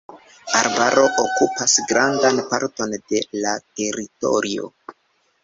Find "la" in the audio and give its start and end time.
3.45-3.53